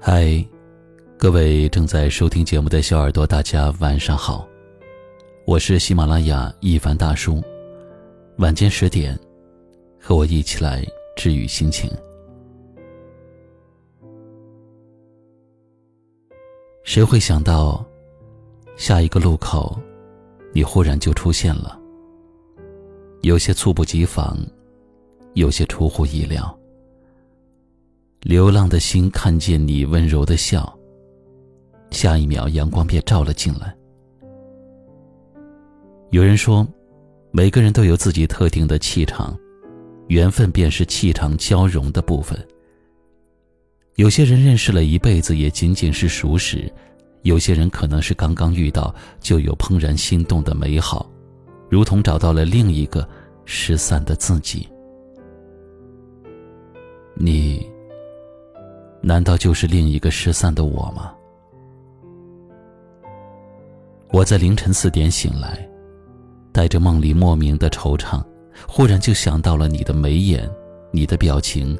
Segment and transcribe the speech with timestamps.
[0.00, 0.46] 嗨，
[1.18, 4.46] 各位正在收听节目的小耳朵，大家晚上好，
[5.44, 7.42] 我是喜马拉雅一凡大叔。
[8.36, 9.18] 晚间十点，
[10.00, 10.86] 和我一起来
[11.16, 11.90] 治愈心情。
[16.84, 17.84] 谁会想到，
[18.76, 19.76] 下一个路口，
[20.52, 21.76] 你忽然就出现了？
[23.22, 24.38] 有些猝不及防，
[25.34, 26.57] 有些出乎意料。
[28.20, 30.76] 流浪的心看见你温柔的笑，
[31.90, 33.74] 下一秒阳光便照了进来。
[36.10, 36.66] 有人说，
[37.30, 39.38] 每个人都有自己特定的气场，
[40.08, 42.36] 缘分便是气场交融的部分。
[43.94, 46.70] 有些人认识了一辈子也仅仅是熟识，
[47.22, 51.08] 有些人可能是刚刚遇到就有怦然心动的美好，
[51.68, 53.08] 如同找到了另一个
[53.44, 54.68] 失散的自己。
[57.14, 57.64] 你。
[59.00, 61.14] 难道就是另一个失散的我吗？
[64.10, 65.68] 我在凌晨四点醒来，
[66.52, 68.24] 带着梦里莫名的惆怅，
[68.66, 70.50] 忽然就想到了你的眉眼，
[70.90, 71.78] 你的表情，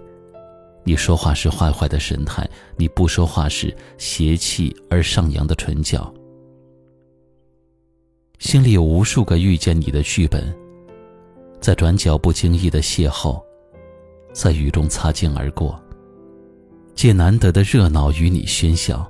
[0.85, 6.13] 你说话时坏坏的神态，你不说话时邪气而上扬的唇角，
[8.39, 10.55] 心里有无数个遇见你的剧本，
[11.61, 13.43] 在转角不经意的邂逅，
[14.33, 15.83] 在雨中擦肩而过。
[16.99, 19.09] 借难得的热闹与你喧嚣，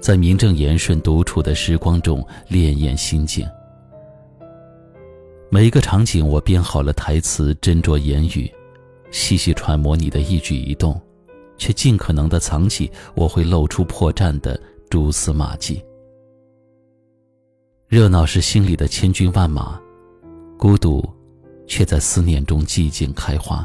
[0.00, 3.46] 在名正言顺独处的时光中潋滟心境。
[5.48, 8.52] 每一个场景，我编好了台词，斟酌言语，
[9.12, 11.00] 细细揣摩你的一举一动，
[11.56, 15.80] 却尽可能的藏起我会露出破绽的蛛丝马迹。
[17.86, 19.80] 热闹是心里的千军万马，
[20.58, 21.00] 孤独，
[21.68, 23.64] 却在思念中寂静开花。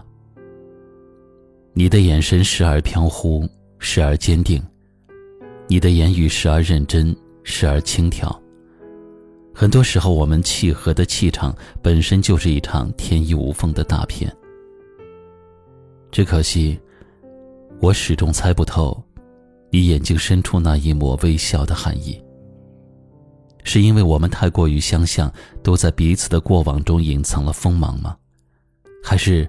[1.73, 4.59] 你的眼神时而飘忽，时而坚定；
[5.67, 8.27] 你的言语时而认真，时而轻佻。
[9.53, 14.35] 很多时候，我们契合的气场本身就是一场天衣无缝的大片。
[16.11, 16.79] 只可惜，
[17.79, 19.01] 我始终猜不透，
[19.69, 22.21] 你眼睛深处那一抹微笑的含义。
[23.63, 25.31] 是因为我们太过于相像，
[25.61, 28.17] 都在彼此的过往中隐藏了锋芒吗？
[29.03, 29.47] 还是？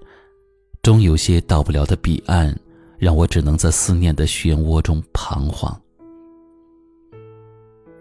[0.82, 2.58] 终有些到不了的彼岸，
[2.98, 5.78] 让我只能在思念的漩涡中彷徨。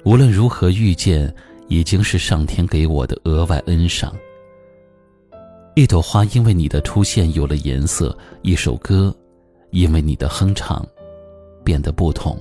[0.06, 1.34] 无论如何遇见，
[1.68, 4.16] 已经是上天给我的额外恩赏。
[5.76, 9.14] 一朵花因为你的出现有了颜色，一首歌
[9.72, 10.86] 因为你的哼唱
[11.64, 12.40] 变得不同。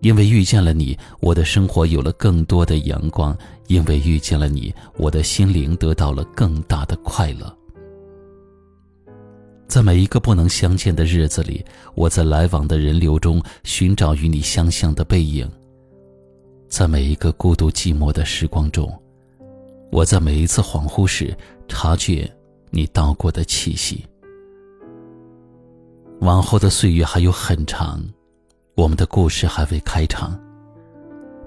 [0.00, 3.34] 因为遇见了你，我的生活有了更多的阳光；
[3.66, 7.54] 因为遇见了你，我的心灵得到了更大的快乐。
[9.74, 11.64] 在每一个不能相见的日子里，
[11.96, 15.48] 我在来往的人流中寻找与你相像的背影；
[16.68, 18.88] 在每一个孤独寂寞的时光中，
[19.90, 21.36] 我在每一次恍惚时
[21.66, 22.32] 察觉
[22.70, 24.06] 你到过的气息。
[26.20, 28.00] 往后的岁月还有很长，
[28.76, 30.40] 我们的故事还未开场，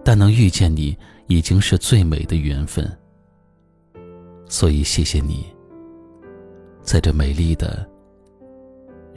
[0.03, 2.85] 但能遇见你已经是最美的缘分。
[4.49, 5.45] 所以，谢谢你，
[6.81, 7.89] 在这美丽的。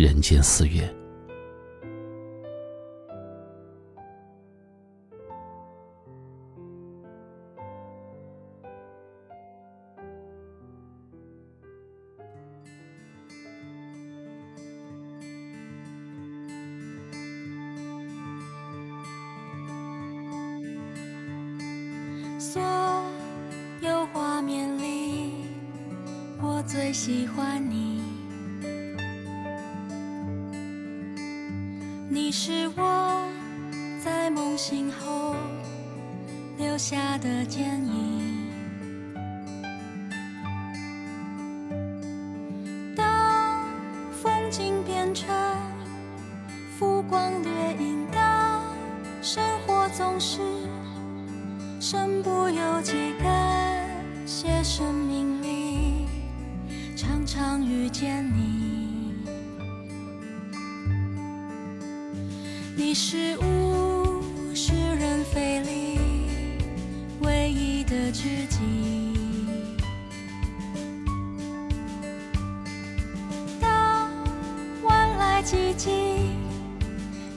[0.00, 0.90] 人间四月。
[22.38, 22.62] 所
[23.82, 25.44] 有画面里，
[26.40, 27.99] 我最喜欢你。
[32.12, 33.24] 你是我
[34.02, 35.36] 在梦醒后
[36.58, 38.50] 留下的剪影。
[42.96, 43.64] 当
[44.10, 45.28] 风景变成
[46.76, 48.60] 浮光掠影，当
[49.22, 50.40] 生活总是
[51.78, 53.88] 身不由己，感
[54.26, 56.08] 谢生命里
[56.96, 58.79] 常常遇见你。
[62.82, 65.98] 你是物是人非里
[67.20, 68.58] 唯一的知己。
[73.60, 74.10] 当
[74.82, 76.34] 晚来寂静，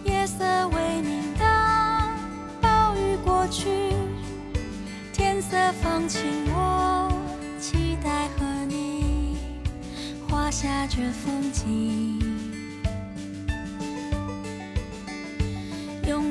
[0.06, 2.18] 夜色微明，当
[2.62, 3.68] 暴雨过去，
[5.12, 6.22] 天色放晴，
[6.54, 7.12] 我
[7.60, 9.36] 期待和你
[10.30, 12.33] 画下这风景。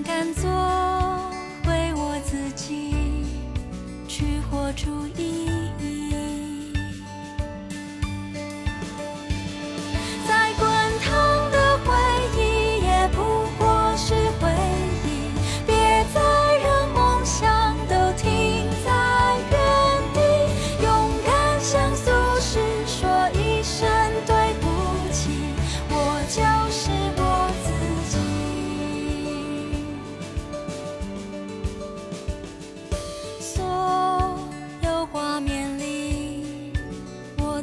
[0.03, 0.51] 敢做，
[1.67, 2.95] 为我自己，
[4.09, 5.52] 去活出一。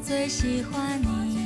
[0.09, 1.38] 最喜欢你。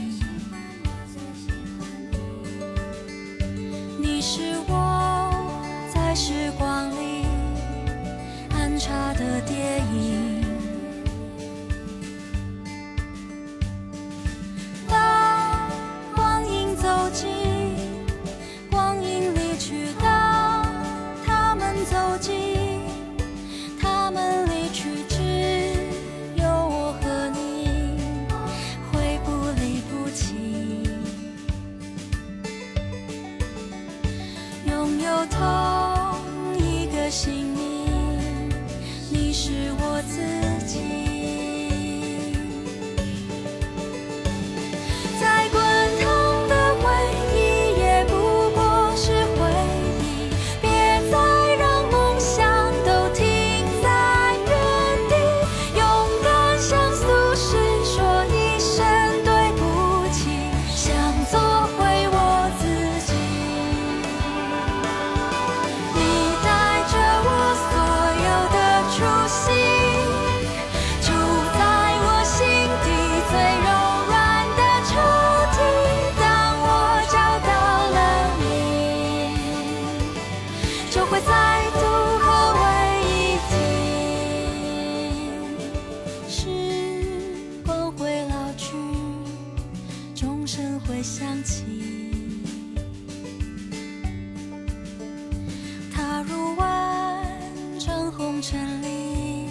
[98.81, 99.47] 里，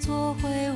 [0.00, 0.70] 做回